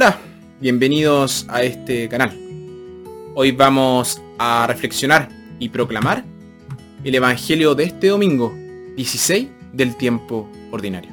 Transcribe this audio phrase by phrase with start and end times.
[0.00, 0.16] Hola,
[0.60, 2.30] bienvenidos a este canal.
[3.34, 5.28] Hoy vamos a reflexionar
[5.58, 6.24] y proclamar
[7.02, 8.54] el Evangelio de este domingo
[8.94, 11.10] 16 del tiempo ordinario.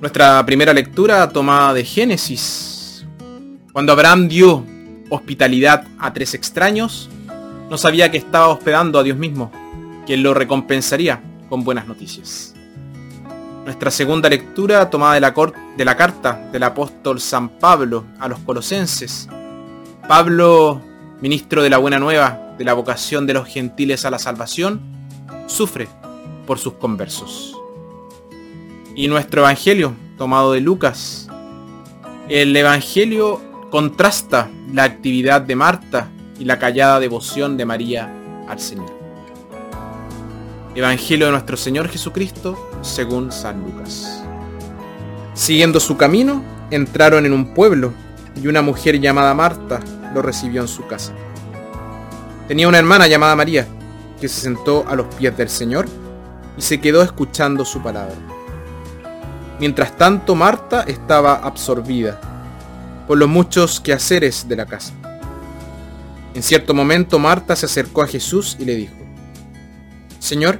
[0.00, 3.04] Nuestra primera lectura tomada de Génesis.
[3.72, 4.73] Cuando Abraham dio
[5.14, 7.08] hospitalidad a tres extraños,
[7.70, 9.50] no sabía que estaba hospedando a Dios mismo,
[10.06, 12.54] quien lo recompensaría con buenas noticias.
[13.64, 15.34] Nuestra segunda lectura tomada de la,
[15.76, 19.28] de la carta del apóstol San Pablo a los colosenses.
[20.06, 20.82] Pablo,
[21.20, 24.82] ministro de la buena nueva, de la vocación de los gentiles a la salvación,
[25.46, 25.88] sufre
[26.46, 27.56] por sus conversos.
[28.94, 31.28] Y nuestro Evangelio, tomado de Lucas.
[32.28, 33.40] El Evangelio
[33.74, 36.08] contrasta la actividad de Marta
[36.38, 38.08] y la callada devoción de María
[38.46, 38.96] al Señor.
[40.76, 44.22] Evangelio de nuestro Señor Jesucristo según San Lucas.
[45.34, 47.92] Siguiendo su camino, entraron en un pueblo
[48.40, 49.80] y una mujer llamada Marta
[50.14, 51.12] lo recibió en su casa.
[52.46, 53.66] Tenía una hermana llamada María,
[54.20, 55.86] que se sentó a los pies del Señor
[56.56, 58.14] y se quedó escuchando su palabra.
[59.58, 62.33] Mientras tanto, Marta estaba absorbida
[63.06, 64.92] por los muchos quehaceres de la casa.
[66.34, 68.94] En cierto momento, Marta se acercó a Jesús y le dijo,
[70.18, 70.58] Señor,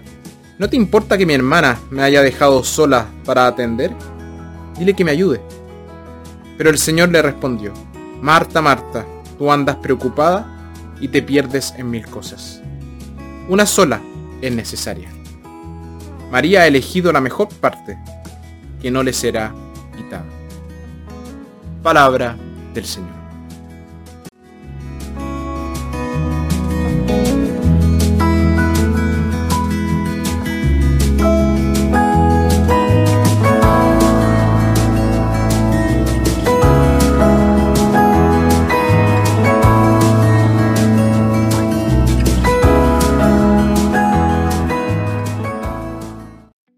[0.58, 3.92] ¿no te importa que mi hermana me haya dejado sola para atender?
[4.78, 5.40] Dile que me ayude.
[6.56, 7.72] Pero el Señor le respondió,
[8.20, 9.04] Marta, Marta,
[9.36, 12.60] tú andas preocupada y te pierdes en mil cosas.
[13.48, 14.00] Una sola
[14.40, 15.08] es necesaria.
[16.30, 17.98] María ha elegido la mejor parte
[18.80, 19.52] que no le será
[19.96, 20.33] quitada.
[21.84, 22.34] Palabra
[22.72, 23.12] del Señor.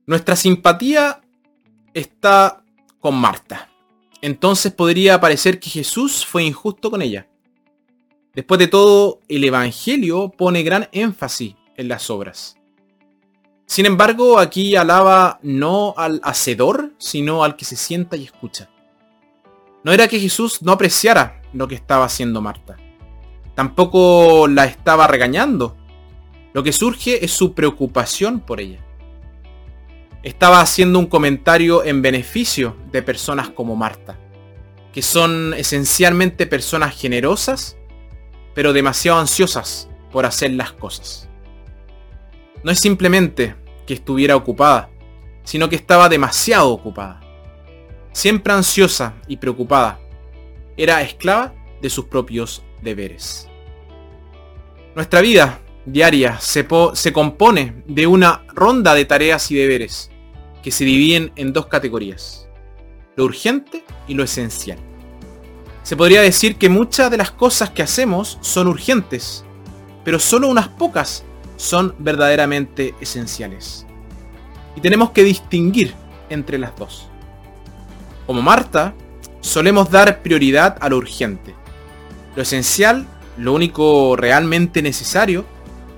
[0.08, 1.20] Nuestra simpatía
[1.94, 2.60] está
[2.98, 3.68] con Marta.
[4.22, 7.28] Entonces podría parecer que Jesús fue injusto con ella.
[8.34, 12.56] Después de todo, el Evangelio pone gran énfasis en las obras.
[13.66, 18.70] Sin embargo, aquí alaba no al hacedor, sino al que se sienta y escucha.
[19.82, 22.76] No era que Jesús no apreciara lo que estaba haciendo Marta.
[23.54, 25.76] Tampoco la estaba regañando.
[26.52, 28.85] Lo que surge es su preocupación por ella
[30.26, 34.18] estaba haciendo un comentario en beneficio de personas como Marta,
[34.92, 37.76] que son esencialmente personas generosas,
[38.52, 41.28] pero demasiado ansiosas por hacer las cosas.
[42.64, 43.54] No es simplemente
[43.86, 44.90] que estuviera ocupada,
[45.44, 47.20] sino que estaba demasiado ocupada.
[48.10, 50.00] Siempre ansiosa y preocupada,
[50.76, 53.48] era esclava de sus propios deberes.
[54.96, 60.10] Nuestra vida diaria se, se, compone de una ronda de tareas y deberes
[60.66, 62.48] que se dividen en dos categorías,
[63.14, 64.80] lo urgente y lo esencial.
[65.84, 69.44] Se podría decir que muchas de las cosas que hacemos son urgentes,
[70.04, 71.22] pero solo unas pocas
[71.56, 73.86] son verdaderamente esenciales.
[74.74, 75.94] Y tenemos que distinguir
[76.30, 77.06] entre las dos.
[78.26, 78.92] Como Marta,
[79.42, 81.54] solemos dar prioridad a lo urgente.
[82.34, 83.06] Lo esencial,
[83.36, 85.44] lo único realmente necesario,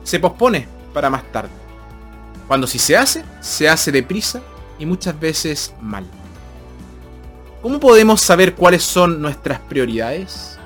[0.05, 1.53] se pospone para más tarde.
[2.47, 4.43] Cuando si se hace, se hace deprisa
[4.79, 6.05] y muchas veces mal.
[7.63, 10.59] ¿Cómo podemos saber cuáles son nuestras prioridades?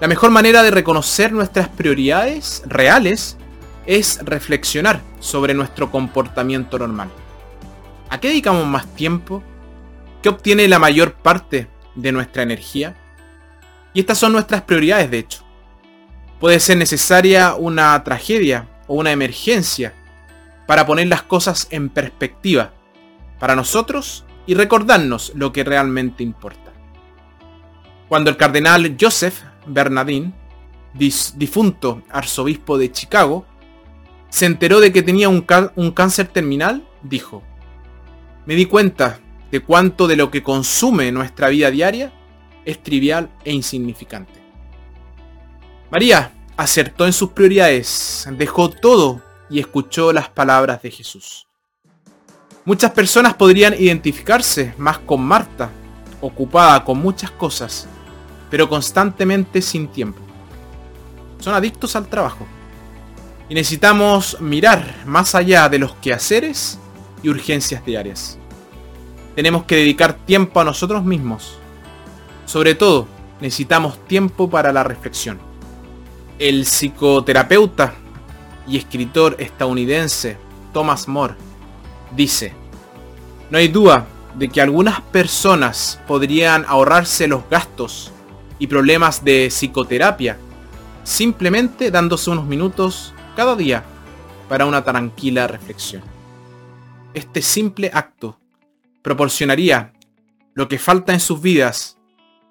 [0.00, 3.38] La mejor manera de reconocer nuestras prioridades reales
[3.86, 7.08] es reflexionar sobre nuestro comportamiento normal.
[8.10, 9.42] ¿A qué dedicamos más tiempo?
[10.22, 12.94] ¿Qué obtiene la mayor parte de nuestra energía?
[13.94, 15.42] Y estas son nuestras prioridades, de hecho.
[16.40, 19.94] Puede ser necesaria una tragedia o una emergencia
[20.66, 22.72] para poner las cosas en perspectiva
[23.38, 26.72] para nosotros y recordarnos lo que realmente importa.
[28.08, 30.32] Cuando el cardenal Joseph Bernardin,
[30.94, 33.44] difunto arzobispo de Chicago,
[34.28, 35.44] se enteró de que tenía un,
[35.74, 37.42] un cáncer terminal, dijo,
[38.44, 42.12] me di cuenta de cuánto de lo que consume nuestra vida diaria
[42.64, 44.40] es trivial e insignificante.
[45.90, 51.45] María acertó en sus prioridades, dejó todo y escuchó las palabras de Jesús.
[52.66, 55.70] Muchas personas podrían identificarse más con Marta,
[56.20, 57.86] ocupada con muchas cosas,
[58.50, 60.20] pero constantemente sin tiempo.
[61.38, 62.44] son adictos al trabajo.
[63.48, 66.80] Y necesitamos mirar más allá de los quehaceres
[67.22, 68.36] y urgencias diarias.
[69.36, 71.58] Tenemos que dedicar tiempo a nosotros mismos.
[72.46, 73.06] Sobre todo,
[73.40, 75.38] necesitamos tiempo para la reflexión.
[76.40, 77.94] El psicoterapeuta
[78.66, 80.36] y escritor estadounidense
[80.72, 81.45] Thomas More
[82.14, 82.52] dice,
[83.50, 88.12] no hay duda de que algunas personas podrían ahorrarse los gastos
[88.58, 90.38] y problemas de psicoterapia
[91.04, 93.84] simplemente dándose unos minutos cada día
[94.48, 96.02] para una tranquila reflexión.
[97.14, 98.38] Este simple acto
[99.02, 99.92] proporcionaría
[100.54, 101.96] lo que falta en sus vidas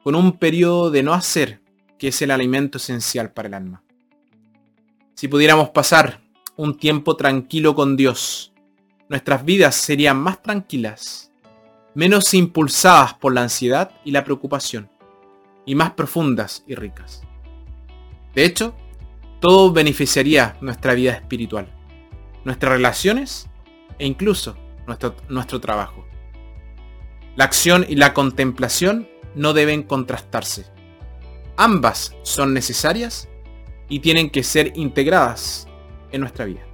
[0.04, 1.62] con un periodo de no hacer
[2.00, 3.84] que es el alimento esencial para el alma.
[5.16, 6.22] Si pudiéramos pasar
[6.56, 8.54] un tiempo tranquilo con Dios,
[9.10, 11.32] nuestras vidas serían más tranquilas,
[11.94, 14.90] menos impulsadas por la ansiedad y la preocupación,
[15.66, 17.22] y más profundas y ricas.
[18.34, 18.76] De hecho,
[19.40, 21.68] todo beneficiaría nuestra vida espiritual,
[22.44, 23.48] nuestras relaciones
[24.00, 24.58] e incluso
[24.88, 26.06] nuestro, nuestro trabajo.
[27.36, 30.66] La acción y la contemplación no deben contrastarse.
[31.58, 33.30] Ambas son necesarias
[33.88, 35.68] y tienen que ser integradas
[36.12, 36.65] en nuestra vida.